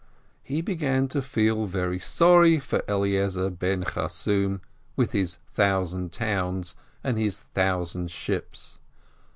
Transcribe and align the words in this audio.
He 0.41 0.61
began 0.63 1.07
to 1.09 1.21
feel 1.21 1.67
very 1.67 1.99
sorry 1.99 2.59
for 2.59 2.77
Reb 2.77 2.89
Eliezer 2.89 3.51
ben 3.51 3.83
Charsum 3.83 4.61
with 4.95 5.11
his 5.11 5.35
thousand 5.53 6.11
towns 6.11 6.73
and 7.03 7.19
his 7.19 7.37
thousand 7.37 8.09
ships. 8.09 8.79